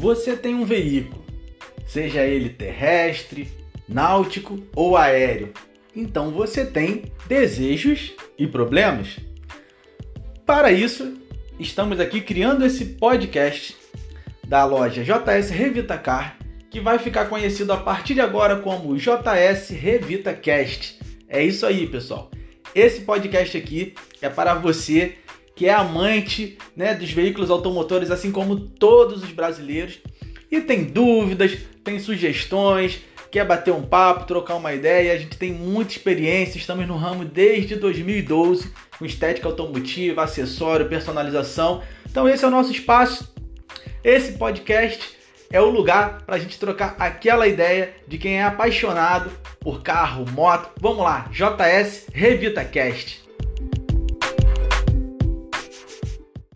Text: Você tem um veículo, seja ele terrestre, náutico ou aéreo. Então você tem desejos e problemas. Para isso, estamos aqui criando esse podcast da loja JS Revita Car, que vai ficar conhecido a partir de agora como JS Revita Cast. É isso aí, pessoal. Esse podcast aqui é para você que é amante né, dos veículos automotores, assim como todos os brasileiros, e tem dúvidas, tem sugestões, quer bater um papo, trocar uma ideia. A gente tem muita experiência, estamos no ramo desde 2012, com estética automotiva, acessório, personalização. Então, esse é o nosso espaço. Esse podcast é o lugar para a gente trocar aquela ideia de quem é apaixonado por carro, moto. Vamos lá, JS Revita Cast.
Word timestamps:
Você 0.00 0.34
tem 0.34 0.54
um 0.54 0.64
veículo, 0.64 1.22
seja 1.86 2.24
ele 2.24 2.48
terrestre, 2.48 3.50
náutico 3.86 4.58
ou 4.74 4.96
aéreo. 4.96 5.52
Então 5.94 6.30
você 6.30 6.64
tem 6.64 7.12
desejos 7.26 8.14
e 8.38 8.46
problemas. 8.46 9.18
Para 10.46 10.72
isso, 10.72 11.18
estamos 11.58 12.00
aqui 12.00 12.22
criando 12.22 12.64
esse 12.64 12.86
podcast 12.86 13.76
da 14.48 14.64
loja 14.64 15.04
JS 15.04 15.50
Revita 15.50 15.98
Car, 15.98 16.38
que 16.70 16.80
vai 16.80 16.98
ficar 16.98 17.26
conhecido 17.26 17.70
a 17.70 17.76
partir 17.76 18.14
de 18.14 18.22
agora 18.22 18.56
como 18.56 18.96
JS 18.96 19.68
Revita 19.68 20.32
Cast. 20.32 20.98
É 21.28 21.44
isso 21.44 21.66
aí, 21.66 21.86
pessoal. 21.86 22.30
Esse 22.74 23.02
podcast 23.02 23.54
aqui 23.54 23.92
é 24.22 24.30
para 24.30 24.54
você 24.54 25.16
que 25.54 25.66
é 25.66 25.72
amante 25.72 26.58
né, 26.76 26.94
dos 26.94 27.10
veículos 27.10 27.50
automotores, 27.50 28.10
assim 28.10 28.30
como 28.32 28.56
todos 28.56 29.22
os 29.22 29.30
brasileiros, 29.30 29.98
e 30.50 30.60
tem 30.60 30.84
dúvidas, 30.84 31.56
tem 31.84 31.98
sugestões, 31.98 33.00
quer 33.30 33.46
bater 33.46 33.72
um 33.72 33.82
papo, 33.82 34.26
trocar 34.26 34.56
uma 34.56 34.74
ideia. 34.74 35.12
A 35.12 35.18
gente 35.18 35.38
tem 35.38 35.52
muita 35.52 35.92
experiência, 35.92 36.58
estamos 36.58 36.86
no 36.86 36.96
ramo 36.96 37.24
desde 37.24 37.76
2012, 37.76 38.72
com 38.98 39.04
estética 39.04 39.48
automotiva, 39.48 40.22
acessório, 40.22 40.88
personalização. 40.88 41.82
Então, 42.10 42.28
esse 42.28 42.44
é 42.44 42.48
o 42.48 42.50
nosso 42.50 42.72
espaço. 42.72 43.32
Esse 44.02 44.32
podcast 44.32 45.16
é 45.52 45.60
o 45.60 45.70
lugar 45.70 46.22
para 46.22 46.36
a 46.36 46.38
gente 46.38 46.58
trocar 46.58 46.96
aquela 46.98 47.46
ideia 47.46 47.94
de 48.06 48.18
quem 48.18 48.38
é 48.38 48.42
apaixonado 48.42 49.30
por 49.60 49.82
carro, 49.82 50.24
moto. 50.32 50.70
Vamos 50.80 51.04
lá, 51.04 51.30
JS 51.30 52.06
Revita 52.12 52.64
Cast. 52.64 53.29